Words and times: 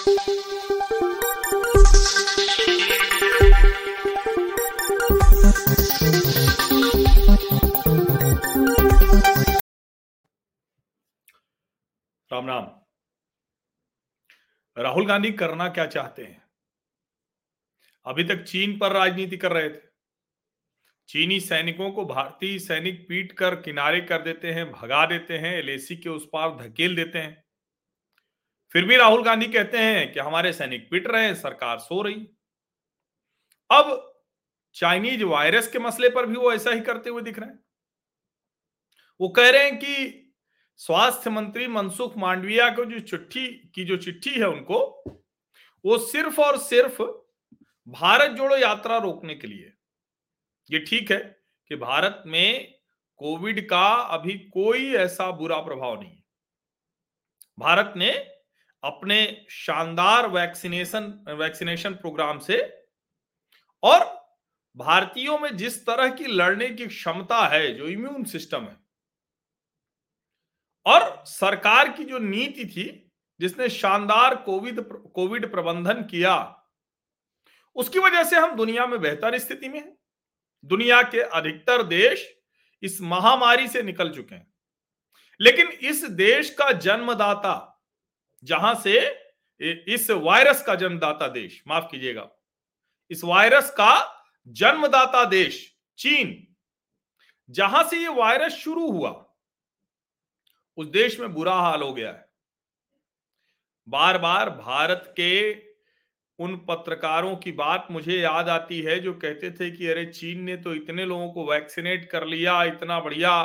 राम 0.00 0.12
राम। 0.12 0.20
राहुल 14.78 15.06
गांधी 15.06 15.32
करना 15.32 15.68
क्या 15.68 15.86
चाहते 15.86 16.24
हैं? 16.24 16.42
अभी 18.06 18.24
तक 18.24 18.44
चीन 18.44 18.78
पर 18.78 18.92
राजनीति 18.92 19.36
कर 19.36 19.52
रहे 19.52 19.70
थे। 19.70 19.80
चीनी 21.08 21.40
सैनिकों 21.40 21.92
को 21.92 22.04
भारतीय 22.04 22.58
सैनिक 22.58 23.08
पीट 23.08 23.32
कर 23.32 23.54
किनारे 23.54 24.00
कर 24.00 24.22
देते 24.22 24.52
हैं, 24.52 24.72
भगा 24.72 25.06
देते 25.06 25.38
हैं, 25.38 25.54
एलएसी 25.54 25.96
के 25.96 26.08
उस 26.08 26.28
पार 26.32 26.56
धकेल 26.56 26.96
देते 26.96 27.18
हैं। 27.18 27.49
फिर 28.74 28.84
भी 28.84 28.96
राहुल 28.96 29.22
गांधी 29.24 29.46
कहते 29.46 29.78
हैं 29.78 30.12
कि 30.12 30.20
हमारे 30.20 30.52
सैनिक 30.52 30.90
पिट 30.90 31.06
रहे 31.06 31.24
हैं, 31.24 31.34
सरकार 31.34 31.78
सो 31.78 32.02
रही। 32.02 32.26
अब 33.70 34.06
चाइनीज़ 34.74 35.24
वायरस 35.24 35.68
के 35.68 35.78
मसले 35.78 36.08
पर 36.08 36.26
भी 36.26 36.36
वो 36.36 36.52
ऐसा 36.52 36.70
ही 36.70 36.80
करते 36.80 37.10
हुए 37.10 37.22
दिख 37.22 37.38
रहे 37.38 37.50
हैं। 37.50 37.58
वो 39.20 39.28
कह 39.28 39.50
रहे 39.50 39.64
हैं 39.64 39.78
कि 39.78 40.26
स्वास्थ्य 40.76 41.30
मंत्री 41.30 41.66
मनसुख 41.66 42.16
मांडविया 42.16 42.68
को 42.70 42.84
जो 42.84 43.00
चिट्ठी, 43.00 43.46
की 43.46 43.84
जो 43.84 43.96
चिट्ठी 43.96 44.30
है 44.30 44.48
उनको, 44.48 45.02
वो 45.84 45.98
सिर्फ़ 45.98 46.40
और 46.40 46.58
सिर्फ़ 46.58 47.02
भारत 47.88 48.30
जोड़ो 48.30 48.56
यात्रा 48.56 48.98
रोकने 48.98 49.34
के 49.34 49.46
लिए। 49.46 49.72
ये 50.70 50.78
ठीक 50.78 51.12
है 51.12 51.18
कि 51.68 51.76
भारत 51.76 52.22
में 52.26 52.74
कोविड 53.20 53.68
का 53.68 53.86
अभी 53.86 54.32
कोई 54.32 54.94
ऐसा 54.94 55.30
बुरा 55.30 55.58
प्रभाव 55.58 56.00
नहीं 56.00 56.16
भारत 57.58 57.94
ने 57.96 58.10
अपने 58.84 59.46
शानदार 59.50 60.28
वैक्सीनेशन 60.28 61.24
वैक्सीनेशन 61.28 61.94
प्रोग्राम 61.94 62.38
से 62.38 62.86
और 63.82 64.20
भारतीयों 64.76 65.38
में 65.38 65.56
जिस 65.56 65.86
तरह 65.86 66.08
की 66.08 66.24
लड़ने 66.24 66.68
की 66.68 66.86
क्षमता 66.86 67.46
है, 67.48 67.74
जो 67.74 67.88
इम्यून 67.88 68.24
सिस्टम 68.24 68.64
है 68.64 68.76
और 70.86 71.24
सरकार 71.26 71.92
की 71.92 72.04
जो 72.04 72.18
नीति 72.18 72.64
थी, 72.64 73.12
जिसने 73.40 73.68
शानदार 73.68 74.34
कोविड 74.34 74.80
कोविड 75.12 75.50
प्रबंधन 75.50 76.02
किया, 76.02 76.62
उसकी 77.74 77.98
वजह 77.98 78.24
से 78.24 78.36
हम 78.36 78.56
दुनिया 78.56 78.86
में 78.86 79.00
बेहतर 79.00 79.38
स्थिति 79.38 79.68
में 79.68 79.78
हैं। 79.80 79.96
दुनिया 80.64 81.02
के 81.02 81.20
अधिकतर 81.20 81.82
देश 81.82 82.36
इस 82.82 83.00
महामारी 83.00 83.68
से 83.68 83.82
निकल 83.82 84.10
चुके 84.10 84.34
हैं। 84.34 84.52
लेकिन 85.40 85.68
इस 85.68 86.04
देश 86.04 86.50
का 86.50 86.72
जन्मदाता 86.72 87.69
जहाँ 88.44 88.74
से 88.74 88.98
इस 89.88 90.10
वायरस 90.10 90.62
का 90.62 90.74
जन्मदाता 90.74 91.28
देश, 91.28 91.62
माफ़ 91.68 91.84
कीजिएगा, 91.84 92.28
इस 93.10 93.24
वायरस 93.24 93.70
का 93.70 93.92
जन्मदाता 94.46 95.24
देश 95.24 95.76
चीन। 95.98 96.46
जहाँ 97.48 97.82
से 97.84 97.96
ये 97.96 98.08
वायरस 98.08 98.52
शुरू 98.54 98.90
हुआ, 98.90 99.10
उस 100.78 100.86
देश 100.86 101.18
में 101.20 101.32
बुरा 101.34 101.54
हाल 101.54 101.82
हो 101.82 101.92
गया 101.92 102.08
है। 102.08 102.28
बार 103.88 104.18
बार 104.18 104.50
भारत 104.50 105.12
के 105.16 105.52
उन 106.38 106.56
पत्रकारों 106.68 107.34
की 107.36 107.52
बात 107.52 107.86
मुझे 107.90 108.18
याद 108.18 108.48
आती 108.48 108.80
है 108.80 108.98
जो 109.00 109.12
कहते 109.14 109.50
थे 109.50 109.70
कि 109.70 109.86
अरे 109.86 110.04
चीन 110.06 110.42
ने 110.42 110.56
तो 110.56 110.74
इतने 110.74 111.04
लोगों 111.04 111.30
को 111.32 111.44
वैक्सीनेट 111.50 112.08
कर 112.10 112.26
लिया, 112.26 112.62
इतना 112.64 113.00
बढ़िया 113.00 113.44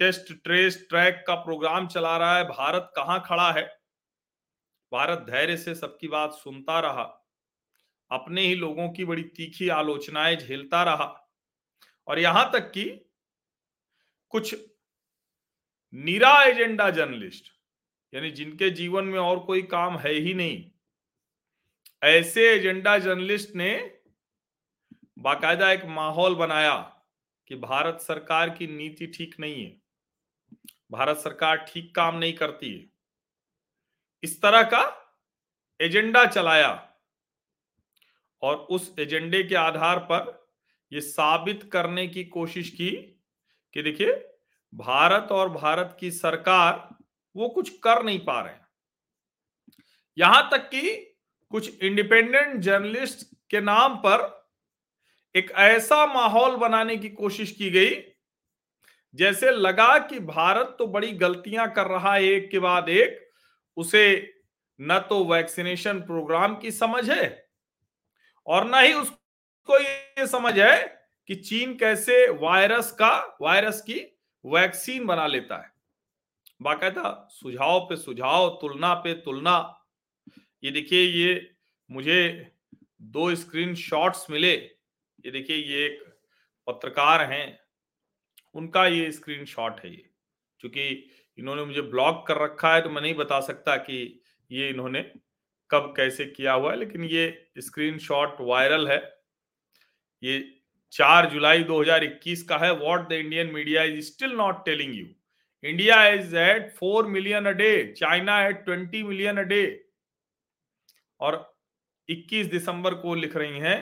टेस्ट, 0.00 0.32
ट्रेस, 0.44 0.86
ट्रैक 0.90 1.24
का 1.26 1.34
प्रोग्राम 1.34 1.86
चला 1.88 2.16
रहा 2.16 2.36
है, 2.36 2.44
भारत 2.44 2.92
कहाँ 2.96 3.22
खड़ा 3.26 3.50
है? 3.52 3.75
भारत 4.92 5.26
धैर्य 5.30 5.56
से 5.56 5.74
सबकी 5.74 6.08
बात 6.08 6.32
सुनता 6.32 6.78
रहा। 6.80 7.02
अपने 8.10 8.42
ही 8.42 8.54
लोगों 8.54 8.88
की 8.90 9.04
बड़ी 9.04 9.22
तीखी 9.22 9.68
आलोचनाएँ 9.68 10.36
झेलता 10.36 10.82
रहा। 10.82 11.32
और 12.08 12.18
यहाँ 12.18 12.50
तक 12.52 12.70
कि 12.70 12.84
कुछ 14.30 14.54
निरा 15.94 16.42
एजेंडा 16.42 16.90
जर्नलिस्ट, 16.90 17.52
यानी 18.12 18.30
जिनके 18.30 18.70
जीवन 18.70 19.04
में 19.04 19.18
और 19.18 19.38
कोई 19.38 19.62
काम 19.62 19.98
है 19.98 20.12
ही 20.12 20.34
नहीं, 20.34 20.64
ऐसे 22.02 22.48
एजेंडा 22.54 22.98
जर्नलिस्ट 22.98 23.54
ने 23.54 23.98
बाकायदा 25.18 25.72
एक 25.72 25.84
माहौल 25.84 26.34
बनाया 26.34 26.76
कि 27.50 27.56
भारत 27.56 28.00
सरकार 28.00 28.50
की 28.50 28.66
नीति 28.66 29.06
ठीक 29.06 29.34
नहीं 29.40 29.64
है। 29.64 29.76
भारत 30.90 31.16
सरकार 31.16 31.56
ठीक 31.68 31.94
काम 31.94 32.18
नहीं 32.18 32.32
करती 32.32 32.72
है। 32.74 32.95
इस 34.22 34.40
तरह 34.42 34.62
का 34.62 34.82
एजेंडा 35.80 36.24
चलाया 36.26 36.70
और 38.42 38.56
उस 38.56 38.94
एजेंडे 38.98 39.42
के 39.42 39.54
आधार 39.54 39.98
पर 39.98 40.50
यह 40.92 41.00
साबित 41.00 41.68
करने 41.72 42.06
की 42.08 42.24
कोशिश 42.24 42.70
की 42.70 42.90
कि 43.72 43.82
देखिए, 43.82 44.12
भारत 44.74 45.32
और 45.32 45.48
भारत 45.48 45.96
की 46.00 46.10
सरकार 46.10 46.88
वो 47.36 47.48
कुछ 47.48 47.68
कर 47.78 48.02
नहीं 48.02 48.18
पा 48.18 48.40
रहे 48.40 48.54
यहाँ 50.18 50.48
तक 50.52 50.68
कि 50.68 50.96
कुछ 51.50 51.82
इंडिपेंडेंट 51.82 52.60
जर्नलिस्ट 52.60 53.26
के 53.50 53.60
नाम 53.60 53.96
पर 53.96 54.32
एक 55.34 55.50
ऐसा 55.50 56.04
माहौल 56.06 56.56
बनाने 56.56 56.96
की 56.96 57.08
कोशिश 57.08 57.50
की 57.52 57.70
गई, 57.70 57.94
जैसे 59.14 59.50
लगा 59.50 59.98
कि 59.98 60.18
भारत 60.20 60.74
तो 60.78 60.86
बड़ी 60.86 61.12
गलतियाँ 61.12 61.70
कर 61.72 61.86
रहा 61.86 62.14
है 62.14 62.24
एक 62.24 62.50
के 62.50 62.58
बाद 62.58 62.88
एक 62.88 63.25
उसे 63.76 64.34
न 64.80 64.98
तो 65.08 65.24
वैक्सीनेशन 65.24 66.00
प्रोग्राम 66.00 66.56
की 66.56 66.70
समझ 66.70 67.10
है 67.10 67.48
और 68.46 68.70
न 68.70 68.84
ही 68.84 68.92
उसको 68.92 69.78
ये 69.78 70.26
समझ 70.26 70.58
है 70.58 70.76
कि 71.28 71.34
चीन 71.34 71.76
कैसे 71.76 72.28
वायरस 72.30 72.90
का, 72.92 73.38
वायरस 73.40 73.80
की 73.80 74.00
वैक्सीन 74.44 75.06
बना 75.06 75.26
लेता 75.26 75.56
है। 75.56 75.72
बाकायदा 76.62 77.28
सुझाव 77.30 77.80
पे 77.80 77.96
सुझाव, 77.96 78.48
तुलना 78.60 78.94
पे 78.94 79.14
तुलना। 79.14 79.86
ये 80.64 80.70
देखिए, 80.70 81.00
ये 81.00 81.54
मुझे 81.90 82.52
दो 83.02 83.34
स्क्रीन 83.34 83.74
शॉट्स 83.74 84.26
मिले। 84.30 84.52
ये 84.52 85.30
देखिए, 85.30 85.56
ये 85.56 85.86
एक 85.86 86.04
पत्रकार 86.66 87.32
हैं, 87.32 87.58
उनका 88.54 88.86
ये 88.86 89.10
स्क्रीन 89.12 89.44
शॉट 89.44 89.80
है 89.80 89.90
ये 89.90 90.10
क्योंकि 90.60 91.10
इन्होंने 91.38 91.64
मुझे 91.64 91.82
ब्लॉक 91.82 92.24
कर 92.28 92.42
रखा 92.42 92.74
है 92.74 92.80
तो 92.82 92.90
मैं 92.90 93.02
नहीं 93.02 93.14
बता 93.14 93.40
सकता 93.40 93.76
कि 93.78 93.98
ये 94.50 94.68
इन्होंने 94.68 95.02
कब 95.70 95.92
कैसे 95.96 96.24
किया 96.26 96.52
हुआ 96.52 96.70
है, 96.70 96.78
लेकिन 96.78 97.04
ये 97.04 97.50
स्क्रीनशॉट 97.58 98.36
वायरल 98.40 98.88
है। 98.88 98.98
ये 100.22 100.38
चार 100.92 101.30
जुलाई 101.30 101.64
2021 101.64 102.42
का 102.42 102.58
है। 102.58 102.72
What 102.74 103.08
the 103.08 103.12
Indian 103.14 103.52
media 103.54 103.82
is 103.82 104.00
still 104.06 104.32
not 104.36 104.64
telling 104.64 104.94
you 104.94 105.06
India 105.64 106.06
is 106.08 106.36
at 106.36 106.72
four 106.76 107.06
million 107.08 107.46
a 107.46 107.52
day 107.54 107.70
China 107.96 108.40
at 108.46 108.64
twenty 108.64 109.02
million 109.02 109.36
a 109.36 109.42
day 109.52 109.62
और 111.20 111.36
21 112.08 112.50
दिसंबर 112.50 112.94
को 112.94 113.14
लिख 113.14 113.36
रही 113.36 113.58
हैं 113.60 113.78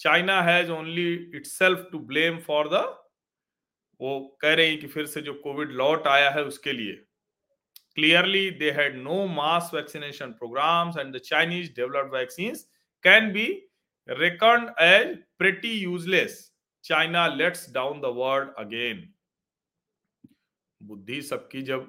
China 0.00 0.40
has 0.42 0.70
only 0.70 1.12
itself 1.36 1.88
to 1.92 1.98
blame 2.08 2.38
for 2.40 2.68
the 2.68 2.82
वो 4.00 4.18
कह 4.40 4.54
रही 4.54 4.76
कि 4.76 4.86
फिर 4.86 5.06
से 5.06 5.20
जो 5.20 5.34
कोविड 5.34 5.72
लौट 5.72 6.06
आया 6.06 6.30
है 6.30 6.44
उसके 6.44 6.72
लिए। 6.72 6.92
Clearly 7.94 8.50
they 8.50 8.70
had 8.70 8.96
no 8.96 9.26
mass 9.26 9.70
vaccination 9.74 10.32
programs 10.32 10.98
and 10.98 11.14
the 11.16 11.18
Chinese 11.20 11.70
developed 11.76 12.14
vaccine 12.14 12.54
can 13.04 13.32
be 13.32 13.48
reckoned 14.08 14.68
as 14.82 15.08
pretty 15.40 15.70
useless. 15.78 16.34
China 16.84 17.26
lets 17.28 17.66
down 17.72 18.00
the 18.00 18.12
world 18.16 18.52
again 18.58 19.02
बुद्धि 20.80 21.20
सबकी 21.22 21.62
जब 21.62 21.80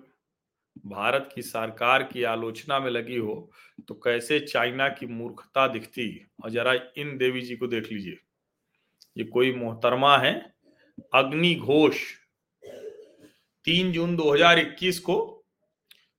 भारत 0.86 1.30
की 1.36 1.42
सरकार 1.42 2.04
की 2.04 2.24
आलोचना 2.24 2.80
में 2.80 2.90
लगी 2.92 3.18
हो 3.18 3.36
तो 3.88 3.94
कैसे 4.04 4.40
चाइना 4.40 4.88
की 4.90 5.06
मूर्खता 5.06 5.68
दिखती? 5.68 6.10
और 6.44 6.50
जरा 6.50 6.74
इन 6.98 7.18
देवी 7.18 7.42
जी 7.42 7.56
को 7.56 7.68
देख 7.68 7.92
लीजिए। 7.92 8.18
ये 9.18 9.24
कोई 9.24 9.54
मोहतरमा 9.56 10.18
है? 10.18 10.34
अग्नि 11.14 11.56
घोष 11.56 11.98
तीन 13.66 13.92
जून 13.92 14.16
2021 14.16 15.00
को 15.00 15.46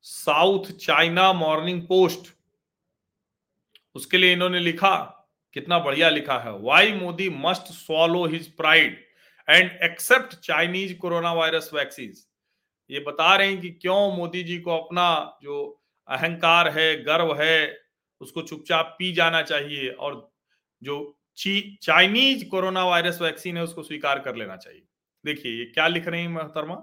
साउथ 0.03 0.65
चाइना 0.65 1.32
मॉर्निंग 1.32 1.82
पोस्ट। 1.82 2.35
उसके 3.94 4.19
लिए 4.19 4.32
इन्होंने 4.32 4.61
लिखा, 4.61 5.27
कितना 5.53 5.79
बढ़िया 5.79 6.09
लिखा 6.09 6.38
है। 6.38 6.59
Why 6.59 6.93
Modi 6.93 7.29
must 7.31 7.62
swallow 7.62 8.27
his 8.27 8.56
pride 8.56 9.06
and 9.49 9.71
accept 9.82 10.35
Chinese 10.35 10.94
corona 10.94 11.32
virus 11.32 11.71
vaccine 11.75 12.12
ये 12.91 13.00
बता 13.00 13.37
रहे 13.37 13.49
हैं 13.49 13.61
कि 13.61 13.71
क्यों 13.71 14.17
मोदी 14.17 14.43
जी 14.43 14.59
को 14.59 14.79
अपना 14.79 15.38
जो 15.43 15.82
अहंकार 16.09 16.69
है, 16.69 17.05
गर्व 17.05 17.43
है, 17.43 17.81
उसको 18.21 18.43
चुपचाप 18.43 18.97
पी 18.99 19.12
जाना 19.12 19.43
चाहिए 19.43 19.88
और 19.88 20.32
जो 20.82 21.19
चाइनीज़ 21.83 22.45
कोरोना 22.49 22.85
वायरस 22.85 23.21
वैक्सीन 23.23 23.57
है, 23.57 23.63
उसको 23.63 23.83
स्वीकार 23.83 24.19
कर 24.21 24.37
लेना 24.37 24.57
चाहिए। 24.57 24.83
देखिए, 25.25 25.53
ये 25.53 25.65
क्या 25.65 25.87
लिख 25.89 26.09
रहे 26.09 26.21
हैं 26.21 26.29
मोहतरमा? 26.29 26.77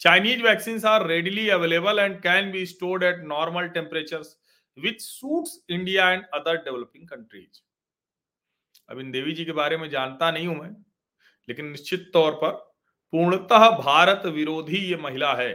Chinese 0.00 0.42
vaccine 0.42 0.80
are 0.86 1.06
readily 1.06 1.48
available 1.50 1.98
and 1.98 2.16
can 2.22 2.50
be 2.52 2.64
stored 2.66 3.02
at 3.02 3.22
normal 3.26 3.68
temperature 3.70 4.22
which 4.78 5.00
suits 5.00 5.58
India 5.70 6.10
and 6.10 6.24
other 6.34 6.56
developing 6.64 7.08
countries 7.08 7.60
अब 8.88 8.98
इन 9.00 9.10
देवी 9.10 9.32
जी 9.32 9.44
के 9.44 9.52
बारे 9.52 9.76
में 9.76 9.88
जानता 9.90 10.30
नहीं 10.30 10.46
हूँ 10.46 10.56
मैं, 10.56 10.70
लेकिन 11.48 11.66
निश्चित 11.66 12.10
तौर 12.12 12.32
पर 12.34 12.50
पूर्णतः 13.12 13.68
भारत 13.78 14.26
विरोधी 14.26 14.78
ये 14.78 14.96
महिला 14.96 15.34
है। 15.34 15.54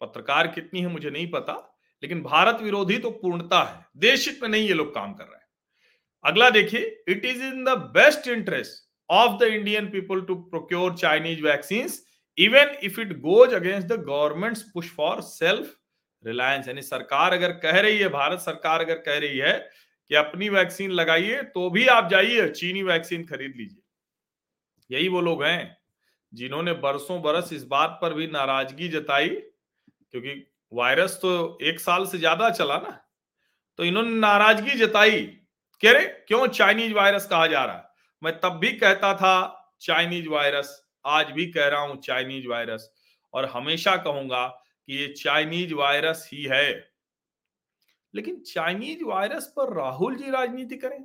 पत्रकार 0.00 0.46
कितनी 0.48 0.80
है 0.80 0.86
मुझे 0.88 1.10
नहीं 1.10 1.30
पता, 1.30 1.54
लेकिन 2.02 2.22
भारत 2.22 2.62
विरोधी 2.62 2.98
तो 2.98 3.10
पूर्णता 3.12 3.62
है। 3.64 3.84
देश 4.00 4.28
हित 4.28 4.42
में 4.42 4.48
नहीं 4.48 4.68
ये 4.68 4.74
लोग 4.74 4.94
काम 4.94 5.12
कर 5.14 5.24
रहे 5.24 5.34
हैं। 5.34 5.39
अगला 6.24 6.48
देखिए 6.50 6.80
it 7.08 7.24
is 7.24 7.42
in 7.44 7.64
the 7.64 7.76
best 7.94 8.28
interest 8.28 8.88
of 9.10 9.38
the 9.40 9.46
Indian 9.50 9.86
people 9.90 10.20
to 10.22 10.34
procure 10.46 10.96
Chinese 10.96 11.42
vaccine 11.42 11.88
even 12.38 12.76
if 12.84 13.00
it 13.00 13.12
goes 13.20 13.54
against 13.54 13.86
the 13.88 14.00
government 14.02 14.58
push 14.74 14.90
for 14.96 15.20
self 15.22 15.76
reliance 16.24 16.68
यानी 16.68 16.82
सरकार 16.82 17.32
अगर 17.32 17.52
कह 17.58 17.80
रही 17.80 17.98
है, 17.98 18.08
भारत 18.10 18.40
सरकार 18.40 18.80
अगर 18.80 18.94
कह 19.00 19.18
रही 19.18 19.38
है 19.38 19.52
कि 20.10 20.14
अपनी 20.16 20.48
वैक्सीन 20.48 20.90
लगाइए 20.92 21.42
तो 21.44 21.68
भी 21.70 21.86
आप 21.88 22.08
जाइए, 22.10 22.48
चीनी 22.50 22.82
वैक्सीन 22.84 23.24
खरीद 23.26 23.52
लीजिए। 23.56 24.96
यही 24.96 25.08
वो 25.08 25.20
लोग 25.20 25.44
हैं 25.44 25.76
जिन्होंने 26.32 26.72
बरसों 26.82 27.20
बरस 27.22 27.52
इस 27.52 27.64
बात 27.66 27.98
पर 28.02 28.14
भी 28.14 28.26
नाराज़गी 28.28 28.88
जताई, 28.88 29.28
क्योंकि 29.28 30.46
वायरस 30.72 31.18
तो 31.22 31.58
एक 31.62 31.80
साल 31.80 32.06
से 32.06 32.18
ज़्यादा 32.18 32.50
चला 32.52 32.76
ना 32.78 32.98
तो 33.78 33.84
इन्होंने 33.84 34.10
नाराज़गी 34.18 34.78
जताई 34.78 35.20
कह 35.82 35.92
रहे, 35.92 36.06
क्यों 36.06 36.46
चाइनीज़ 36.46 36.92
वायरस 36.94 37.26
कहा 37.26 37.46
जा 37.46 37.64
रहा 37.64 37.76
है? 37.76 37.84
मैं 38.22 38.40
तब 38.40 38.48
भी 38.48 38.72
कहता 38.72 39.14
था 39.14 39.34
चाइनीज़ 39.80 40.28
वायरस 40.28 40.86
आज 41.06 41.30
भी 41.30 41.46
कह 41.46 41.68
रहा 41.68 41.80
हूँ 41.80 42.00
चाइनीज़ 42.00 42.48
वायरस 42.48 42.90
और 43.34 43.44
हमेशा 43.44 43.96
कहूँगा 43.96 44.46
कि 44.46 44.96
ये 44.96 45.08
चाइनीज़ 45.08 45.74
वायरस 45.74 46.30
ही 46.32 46.42
है। 46.42 46.90
लेकिन 48.14 48.40
चाइनीज़ 48.40 49.04
वायरस 49.04 49.46
पर 49.56 49.74
राहुल 49.76 50.16
जी 50.16 50.30
राजनीति 50.30 50.76
करें। 50.76 51.04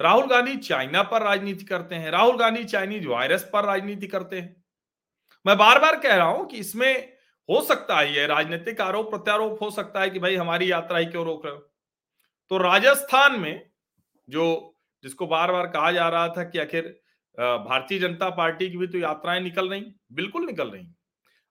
राहुल 0.00 0.26
गांधी 0.26 0.56
चाइना 0.56 1.02
पर 1.02 1.22
राजनीति 1.22 1.64
करते 1.64 1.94
हैं। 1.94 2.10
राहुल 2.10 2.36
गांधी 2.36 2.64
चाइनीज़ 2.64 3.06
वायरस 3.08 3.50
पर 3.52 3.64
राजनीति 3.64 4.06
करते 4.06 4.40
हैं। 4.40 4.64
मैं 5.46 5.58
बार 5.58 5.78
बार 5.78 6.00
कह 6.00 6.14
रहा 6.14 6.26
हूँ 6.26 6.46
कि 6.46 6.56
इसमें 6.56 7.12
हो 7.48 7.62
सकता 7.62 7.98
है 7.98 8.14
ये 8.14 8.26
राजनीतिक 8.26 8.80
आरोप 8.80 9.10
प्रत्यारोप 9.10 9.62
हो 9.62 9.70
सकता 9.70 10.00
है 10.00 10.10
कि 10.10 10.18
भाई 10.18 10.36
हमारी 10.36 10.72
यात्रा 10.72 10.98
ही 10.98 11.06
क्यों 11.06 11.24
रोक 11.24 11.46
रहे 11.46 11.54
हो? 11.54 11.73
तो 12.50 12.58
राजस्थान 12.58 13.40
में 13.40 13.70
जो, 14.28 14.76
जिसको 15.04 15.26
बार 15.26 15.52
बार 15.52 15.66
कहा 15.66 15.92
जा 15.92 16.08
रहा 16.08 16.28
था 16.28 16.44
कि 16.44 16.58
आखिर 16.58 17.00
भारतीय 17.38 17.98
जनता 17.98 18.28
पार्टी 18.30 18.70
की 18.70 18.76
भी 18.76 18.86
तो 18.86 18.98
यात्राएँ 18.98 19.40
निकल 19.40 19.68
रही, 19.70 19.84
बिल्कुल 20.12 20.44
निकल 20.46 20.70
रही। 20.70 20.86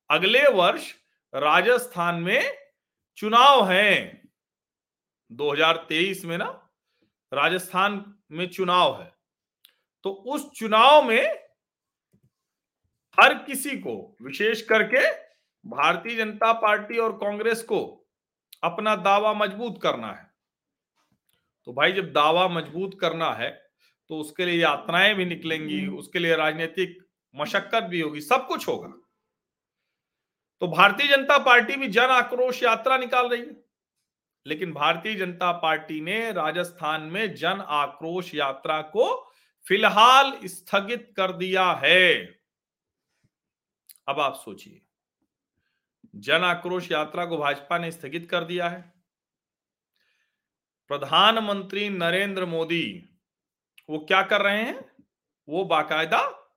अगले 0.10 0.48
वर्ष 0.48 0.94
राजस्थान 1.34 2.16
में 2.16 2.58
चुनाव 3.18 3.70
है। 3.70 4.22
2023 5.32 6.26
में 6.26 6.38
ना, 6.38 6.46
राजस्थान 7.32 8.04
में 8.32 8.48
चुनाव 8.50 9.02
है। 9.02 9.12
तो 10.04 10.10
उस 10.10 10.50
चुनाव 10.52 11.04
में 11.04 11.40
हर 13.18 13.34
किसी 13.34 13.78
को, 13.78 14.18
विशेष 14.22 14.62
करके 14.62 15.10
भारतीय 15.66 16.16
जनता 16.16 16.54
पार्टी 16.54 16.98
और 16.98 17.14
कांग्रेस 17.14 17.62
को 17.64 18.08
अपना 18.64 18.96
दावा 18.96 19.34
मज़बूत 19.34 19.80
करना 19.82 20.08
है। 20.08 20.33
तो 21.68 21.74
भाई 21.74 21.92
जब 21.92 22.12
दावा 22.14 22.48
मज़बूत 22.48 23.00
करना 23.02 23.32
है 23.34 23.50
तो 24.10 24.18
उसके 24.20 24.46
लिए 24.46 24.62
यात्राएँ 24.62 25.14
भी 25.16 25.26
निकलेंगी 25.26 25.88
उसके 25.88 26.20
लिए 26.20 26.36
राजनीतिक 26.36 26.98
मशक्कत 27.36 27.84
भी 27.84 28.02
होगी 28.02 28.22
सब 28.22 28.48
कुछ 28.48 28.68
होगा। 28.68 28.94
तो 30.62 30.68
भारतीय 30.68 31.08
जनता 31.08 31.38
पार्टी 31.38 31.76
भी 31.76 31.88
जन 31.88 32.02
आक्रोश 32.02 32.64
यात्रा 32.64 32.98
निकाल 32.98 33.28
रही 33.28 33.42
है। 33.42 33.56
लेकिन 34.46 34.74
भारतीय 34.74 35.16
जनता 35.16 35.52
पार्टी 35.52 36.02
ने 36.02 36.32
राजस्थान 36.32 37.02
में 37.02 37.36
जन 37.36 37.64
आक्रोश 37.68 38.34
यात्रा 38.36 38.82
को 38.82 39.32
फ़िलहाल 39.66 40.34
स्थगित 40.46 41.14
कर 41.18 41.32
दिया 41.32 41.72
है। 41.84 42.16
अब 44.08 44.20
आप 44.20 44.36
सोचिए 44.36 44.82
जन 46.16 46.44
आक्रोश 46.44 46.92
यात्रा 46.92 47.26
को 47.26 47.38
भाजपा 47.38 47.78
ने 47.78 47.92
स्थगित 47.92 48.30
कर 48.30 48.44
दिया 48.44 48.70
है। 48.70 48.93
प्रधानमंत्री 50.88 51.90
नरेंद्र 51.90 52.46
मोदी, 52.46 53.10
वो 53.90 54.00
क्या 54.00 54.22
कर 54.22 54.42
रहे 54.42 54.64
हैं? 54.64 54.92
वो 55.50 55.66
बाकायदा 55.66 56.52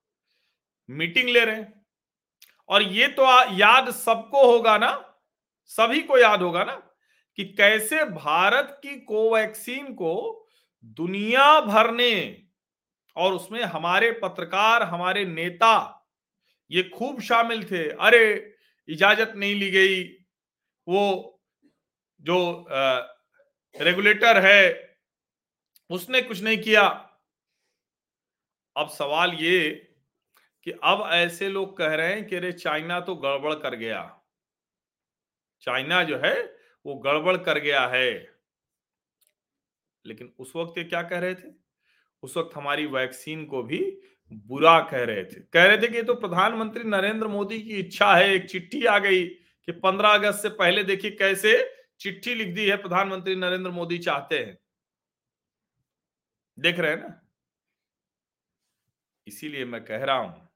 मीटिंग 0.90 1.28
ले 1.28 1.44
रहे 1.44 1.56
हैं। 1.56 1.86
और 2.68 2.82
ये 2.82 3.08
तो 3.08 3.22
याद 3.54 3.90
सबको 3.90 4.52
होगा 4.52 4.78
ना, 4.78 5.18
सभी 5.64 6.00
को 6.00 6.18
याद 6.18 6.42
होगा 6.42 6.64
ना, 6.64 6.74
कि 7.36 7.44
कैसे 7.44 8.04
भारत 8.04 8.80
की 8.82 9.00
कोवैक्सीन 9.00 9.94
को 9.94 10.48
दुनिया 10.84 11.60
भर 11.60 11.90
ने 11.90 12.42
और 13.16 13.32
उसमें 13.32 13.62
हमारे 13.62 14.12
पत्रकार, 14.12 14.82
हमारे 14.82 15.24
नेता, 15.24 15.92
ये 16.70 16.82
खूब 16.82 17.20
शामिल 17.20 17.64
थे। 17.70 17.88
अरे, 17.90 18.54
इजाज़त 18.88 19.32
नहीं 19.36 19.54
ली 19.54 19.70
गई। 19.70 20.04
वो 20.88 21.32
जो 22.20 22.66
रेगुलेटर 23.80 24.38
है। 24.38 24.96
उसने 25.90 26.22
कुछ 26.22 26.42
नहीं 26.42 26.58
किया। 26.58 26.86
अब 28.76 28.88
सवाल 28.88 29.32
ये 29.32 29.92
कि 30.64 30.70
अब 30.70 31.10
ऐसे 31.12 31.48
लोग 31.48 31.76
कह 31.76 31.94
रहे 31.94 32.12
हैं 32.12 32.26
कि 32.26 32.36
अरे 32.36 32.52
चाइना 32.52 33.00
तो 33.00 33.16
गड़बड़ 33.16 33.54
कर 33.54 33.74
गया। 33.74 34.22
चाइना 35.60 36.02
जो 36.02 36.18
है, 36.18 36.56
वो 36.86 36.94
गड़बड़ 36.94 37.36
कर 37.36 37.58
गया 37.58 37.86
है। 37.86 38.36
लेकिन 40.06 40.34
उस 40.38 40.52
वक्त 40.56 40.78
ये 40.78 40.84
क्या 40.84 41.02
कह 41.02 41.18
रहे 41.18 41.34
थे? 41.34 41.54
उस 42.22 42.36
वक्त 42.36 42.56
हमारी 42.56 42.86
वैक्सीन 42.86 43.44
को 43.44 43.62
भी 43.62 43.98
बुरा 44.32 44.80
कह 44.80 45.04
रहे 45.04 45.24
थे। 45.24 45.40
कह 45.40 45.64
रहे 45.64 45.78
थे 45.78 45.88
कि 45.88 46.02
तो 46.02 46.14
प्रधानमंत्री 46.14 46.84
नरेंद्र 46.84 47.26
मोदी 47.26 47.62
की 47.62 47.76
इच्छा 47.76 48.16
है। 48.16 48.30
एक 48.30 48.50
चिट्ठी 48.50 48.84
आ 48.84 48.98
गई 48.98 49.26
कि 49.28 49.72
15 49.72 50.08
अगस्त 50.08 50.42
से 50.42 50.48
पहले 50.48 50.84
देखिए 50.84 51.10
कैसे 51.10 51.75
चिट्ठी 52.00 52.34
लिख 52.34 52.54
दी 52.54 52.68
है, 52.70 52.76
प्रधानमंत्री 52.76 53.34
नरेंद्र 53.36 53.70
मोदी 53.70 53.98
चाहते 53.98 54.38
हैं। 54.38 54.58
देख 56.58 56.78
रहे 56.78 56.90
हैं 56.90 56.98
ना? 56.98 57.20
इसीलिए 59.26 59.64
मैं 59.64 59.84
कह 59.84 60.04
रहा 60.04 60.16
हूँ 60.16 60.48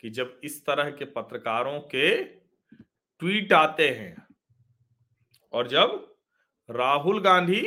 कि 0.00 0.10
जब 0.10 0.40
इस 0.44 0.66
तरह 0.66 0.90
के 0.90 1.04
पत्रकारों 1.04 1.80
के 1.80 2.24
ट्वीट 2.24 3.52
आते 3.52 3.88
हैं 3.90 4.26
और 5.52 5.68
जब 5.68 6.16
राहुल 6.70 7.20
गांधी 7.20 7.60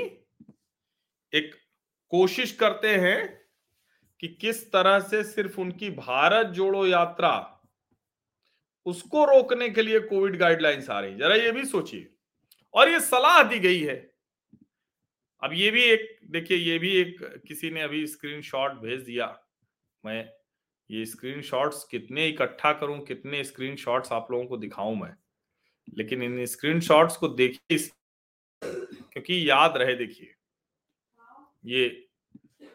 एक 1.34 1.56
कोशिश 2.10 2.52
करते 2.52 2.96
हैं 2.96 3.46
कि 4.20 4.28
किस 4.28 4.72
तरह 4.72 5.00
से 5.00 5.24
सिर्फ़ 5.24 5.62
उनकी 5.62 5.90
भारत 5.90 6.48
जोड़ो 6.48 6.86
यात्रा, 6.88 7.62
उसको 8.86 9.26
रोकने 9.26 9.70
के 9.70 9.82
लिए 9.82 10.00
कोविड 10.00 10.38
गाइडलाइंस 10.38 10.90
आ 10.90 11.00
रही 11.00 11.16
जरा 11.16 11.36
ये 11.36 11.52
भी 11.52 11.66
सोचिए। 11.66 12.15
और 12.76 12.90
ये 12.90 13.00
सलाह 13.00 13.44
दी 13.44 13.60
गई 13.60 13.82
है। 13.82 14.12
अब 15.44 15.54
ये 15.54 15.72
भी 15.72 15.84
एक, 15.84 16.20
देखिए, 16.32 16.58
ये 16.58 16.80
भी 16.80 16.96
एक, 16.98 17.44
किसी 17.48 17.70
ने 17.70 17.82
अभी 17.82 18.08
स्क्रीनशॉट 18.08 18.72
भेज 18.72 19.02
दिया। 19.02 19.40
मैं 20.06 20.30
ये 20.92 21.06
स्क्रीनशॉट्स 21.06 21.84
कितने 21.84 22.28
इकट्ठा 22.28 22.74
करूँ, 22.74 23.06
कितने 23.06 23.44
स्क्रीनशॉट्स 23.44 24.12
आप 24.12 24.28
लोगों 24.32 24.46
को 24.46 24.58
दिखाऊँ 24.58 24.96
मैं। 24.96 25.16
लेकिन 25.98 26.24
इन 26.24 26.46
स्क्रीनशॉट्स 26.46 27.18
को 27.18 27.28
देखिए 27.28 27.78
क्योंकि 28.64 29.50
याद 29.50 29.78
रहे 29.78 29.96
देखिए। 29.96 30.34
ये 31.66 32.02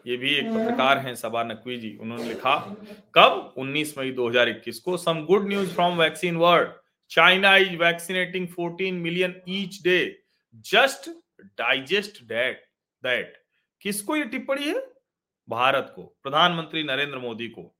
ये 0.06 0.16
भी 0.16 0.34
एक 0.34 0.44
पत्रकार 0.44 0.98
हैं 0.98 1.14
सबा 1.14 1.44
नकवी 1.44 1.76
जी, 1.76 1.96
उन्होंने 1.96 2.24
लिखा, 2.24 2.76
कब? 3.14 3.54
19 3.56 3.98
मई 3.98 4.10
2021 4.10 4.78
को। 4.78 4.96
Some 4.96 5.24
good 5.24 5.48
news 5.48 5.74
from 5.74 5.98
vaccine 5.98 6.36
world 6.36 6.70
China 7.10 7.56
is 7.56 7.76
vaccinating 7.76 8.48
14 8.48 8.92
million 8.92 9.42
each 9.48 9.82
day 9.82 10.22
just 10.56 11.10
digest 11.44 12.22
that 12.24 12.64
that 13.02 13.42
किसको 13.80 14.16
ये 14.16 14.24
टिप्पणी 14.24 14.68
है? 14.68 14.86
भारत 15.48 15.92
को, 15.96 16.02
प्रधानमंत्री 16.22 16.82
नरेंद्र 16.82 17.18
मोदी 17.18 17.48
को। 17.48 17.76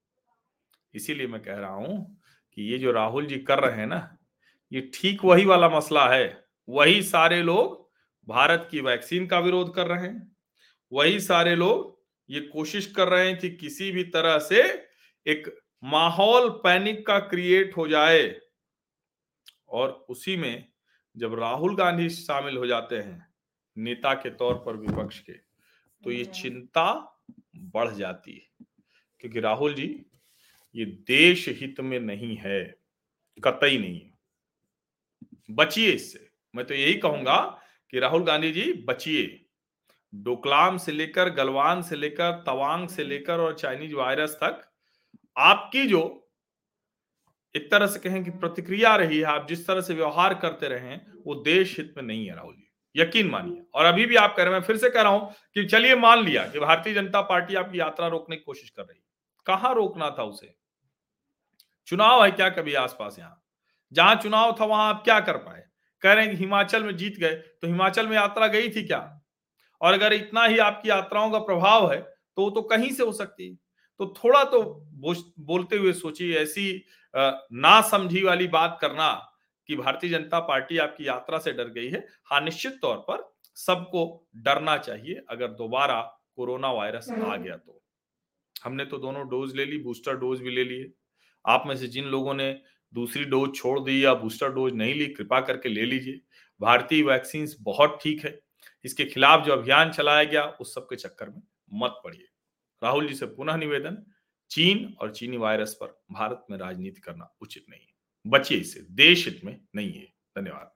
इसीलिए 0.94 1.26
मैं 1.26 1.42
कह 1.42 1.54
रहा 1.54 1.70
हूँ 1.70 2.20
कि 2.54 2.62
ये 2.62 2.78
जो 2.78 2.92
राहुल 2.92 3.26
जी 3.26 3.38
कर 3.38 3.58
रहे 3.58 3.76
हैं 3.76 3.87
ना, 3.87 4.16
ये 4.72 4.90
ठीक 4.94 5.25
वही 5.25 5.44
वाला 5.44 5.68
मसला 5.68 6.08
है। 6.08 6.44
वही 6.68 7.02
सारे 7.02 7.42
लोग 7.42 7.90
भारत 8.28 8.68
की 8.70 8.80
वैक्सीन 8.80 9.26
का 9.26 9.38
विरोध 9.38 9.75
कर 9.75 9.87
रहे 9.87 10.06
हैं। 10.06 10.37
वही 10.92 11.20
सारे 11.20 11.54
लोग 11.54 12.02
ये 12.30 12.40
कोशिश 12.40 12.87
कर 12.87 13.08
रहे 13.08 13.26
हैं 13.26 13.38
कि 13.38 13.50
किसी 13.50 13.92
भी 13.92 14.04
तरह 14.04 14.38
से 14.38 14.62
एक 15.26 15.60
माहौल 15.84 16.50
पैनिक 16.50 17.06
का 17.06 17.18
क्रिएट 17.18 17.76
हो 17.76 17.88
जाए। 17.88 18.40
और 19.70 19.90
उसी 20.08 20.36
में 20.36 20.66
जब 21.16 21.34
राहुल 21.34 21.76
गांधी 21.76 22.08
शामिल 22.10 22.56
हो 22.56 22.66
जाते 22.66 22.96
हैं 22.96 23.26
नेता 23.76 24.14
के 24.14 24.30
तौर 24.30 24.54
पर 24.54 24.76
विपक्ष 24.76 25.18
के 25.18 25.32
तो 25.32 26.10
ये 26.10 26.24
चिंता 26.24 26.92
बढ़ 27.56 27.90
जाती 27.94 28.32
है। 28.32 28.66
क्योंकि 29.20 29.40
राहुल 29.40 29.74
जी 29.74 29.86
ये 30.74 30.84
देश 30.84 31.48
हित 31.48 31.80
में 31.80 31.98
नहीं 32.00 32.36
है 32.36 32.62
कतई 33.38 33.78
नहीं 33.78 34.00
बचिए 35.50 35.90
इससे। 35.92 36.28
मैं 36.54 36.66
तो 36.66 36.74
यही 36.74 36.94
कहूँगा 36.94 37.38
कि 37.92 37.98
राहुल 37.98 38.24
गांधी 38.24 38.50
जी 38.52 38.72
बचिए। 38.88 39.46
डोकलाम 40.12 40.76
से 40.78 40.92
लेकर 40.92 41.30
गलवान 41.30 41.82
से 41.82 41.96
लेकर 41.96 42.42
तवांग 42.46 42.88
से 42.88 43.04
लेकर 43.04 43.40
और 43.40 43.58
चाइनीज़ 43.58 43.94
वायरस 43.94 44.38
तक 44.42 44.62
आपकी 45.36 45.86
जो 45.86 46.29
एक 47.54 47.71
तरह 47.71 47.87
से 47.87 47.99
कहें 47.99 48.23
कि 48.25 48.30
प्रतिक्रिया 48.30 48.95
रही 48.97 49.19
है, 49.19 49.25
आप 49.25 49.47
जिस 49.49 49.66
तरह 49.66 49.80
से 49.80 49.95
व्यवहार 49.95 50.35
करते 50.35 50.69
रहे 50.69 50.97
वो 51.26 51.35
देश 51.35 51.76
हित 51.78 51.95
में 51.97 52.02
नहीं 52.04 52.26
है, 52.26 52.35
राहुल 52.37 52.54
जी। 52.54 52.66
यकीन 52.95 53.28
मानिए। 53.30 53.62
और 53.75 53.85
अभी 53.85 54.07
भी 54.07 54.16
आप 54.16 54.35
कह 54.37 54.42
रहे 54.42 54.52
हैं, 54.52 54.61
मैं 54.61 54.66
फिर 54.66 54.76
से 54.76 54.90
कह 54.90 55.02
रहा 55.02 55.12
हूँ 55.12 55.33
कि 55.54 55.64
चलिए 55.64 55.95
मान 55.97 56.25
लिया 56.25 56.45
कि 56.45 56.61
भारतीय 56.61 56.95
जनता 56.95 57.21
पार्टी 57.23 57.54
आपकी 57.54 57.80
यात्रा 57.80 58.07
रोकने 58.09 58.37
की 58.37 58.42
कोशिश 58.42 58.71
कर 58.71 58.83
रही 58.83 59.00
कहाँ 59.47 59.75
रोकना 59.75 60.09
था 60.11 60.23
उसे? 60.25 60.54
चुनाव 61.88 62.25
है 62.25 62.30
क्या 62.30 62.49
कभी 62.50 62.75
आसपास 62.75 63.16
यहाँ? 63.19 63.42
जहाँ 63.92 64.14
चुनाव 64.14 64.57
था 64.61 64.64
वहाँ 64.64 64.88
आप 64.88 65.02
क्या 65.04 65.19
कर 65.21 65.37
पाए? 65.37 65.62
कह 66.02 66.12
रहे 66.12 66.25
हैं 66.25 66.33
कि 66.33 66.38
हिमाचल 66.38 66.85
में 66.85 66.97
जीत 66.97 67.19
गए 67.19 67.35
तो 67.35 67.66
हिमाचल 67.66 68.07
में 68.07 68.14
यात्रा 68.16 68.47
गई 68.49 68.69
थी 68.69 68.83
क्या? 68.83 69.00
और 69.80 69.92
अगर 69.92 70.12
इतना 70.12 70.45
ही 70.45 70.59
आपकी 70.59 70.88
यात्राओं 70.90 71.30
का 71.30 71.38
प्रभाव 71.40 71.90
है 71.92 72.00
तो 72.00 72.42
वो 72.42 72.50
तो 72.50 72.62
कहीं 72.64 72.90
से 72.92 73.02
हो 73.02 73.12
सकती 73.12 73.49
है। 73.49 73.57
तो 74.00 74.07
थोड़ा 74.16 74.42
तो 74.45 74.62
बोलते 75.40 75.76
हुए 75.76 75.92
सोचिए 75.95 76.37
ऐसी 76.38 76.71
ना 77.14 77.80
समझी 77.90 78.23
वाली 78.23 78.47
बात 78.49 78.78
करना 78.80 79.12
कि 79.69 79.76
भारतीय 79.76 80.11
जनता 80.11 80.38
पार्टी 80.42 80.78
आपकी 80.78 81.07
यात्रा 81.09 81.38
से 81.38 81.52
डर 81.52 81.69
गई 81.71 81.88
है। 81.88 82.07
हाँ 82.25 82.40
निश्चित 82.40 82.78
तौर 82.83 82.97
पर 83.09 83.28
सबको 83.57 84.04
डरना 84.38 84.76
चाहिए 84.78 85.21
अगर 85.30 85.49
दोबारा 85.54 86.00
कोरोना 86.37 86.71
वायरस 86.73 87.11
आ 87.12 87.37
गया 87.37 87.57
तो। 87.57 87.80
हमने 88.57 88.85
तो 88.85 88.99
दोनों 88.99 89.26
डोज 89.28 89.54
ले 89.57 89.64
ली 89.64 89.78
बूस्टर 89.78 90.16
डोज 90.16 90.40
भी 90.40 90.50
ले 90.50 90.64
लिए। 90.64 90.90
आप 91.45 91.64
में 91.66 91.76
से 91.76 91.87
जिन 91.88 92.04
लोगों 92.07 92.35
ने 92.35 92.52
दूसरी 92.92 93.25
डोज 93.26 93.54
छोड़ 93.57 93.78
दी 93.80 94.04
या 94.04 94.14
बूस्टर 94.14 94.52
डोज 94.52 94.75
नहीं 94.75 94.95
ली 94.95 95.07
कृपा 95.09 95.40
करके 95.42 95.69
ले 95.69 95.85
लीजिए। 95.85 96.21
भारतीय 96.61 97.02
वैक्सीन 97.02 97.49
बहुत 97.61 97.99
ठीक 98.02 98.25
है। 98.25 98.38
इसके 98.85 99.04
खिलाफ 99.04 99.45
जो 99.47 99.52
अभियान 99.52 99.90
चलाया 99.92 100.25
गया 100.25 100.45
उस 100.61 100.75
सब 100.75 100.87
के 100.87 100.97
चक्कर 100.97 101.30
में 101.30 101.42
मत 101.75 102.00
पड़िए। 102.04 102.26
राहुल 102.82 103.08
जी 103.08 103.14
से 103.14 103.26
पुनः 103.26 103.56
निवेदन, 103.56 104.12
चीन 104.50 104.96
और 105.00 105.14
चीनी 105.14 105.37
वायरस 105.37 105.75
पर 105.75 106.02
भारत 106.12 106.46
में 106.50 106.58
राजनीति 106.58 107.00
करना 107.00 107.37
उचित 107.40 107.64
नहीं 107.70 107.80
है। 107.80 107.94
बचिए 108.26 108.58
इसे, 108.58 108.80
देश 108.90 109.25
हित 109.25 109.40
में 109.44 109.60
नहीं 109.76 109.92
है। 109.92 110.14
धन्यवाद। 110.38 110.72